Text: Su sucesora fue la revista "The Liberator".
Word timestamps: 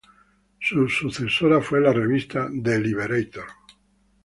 Su 0.59 0.89
sucesora 0.89 1.61
fue 1.61 1.79
la 1.79 1.93
revista 1.93 2.49
"The 2.63 2.79
Liberator". 2.79 3.45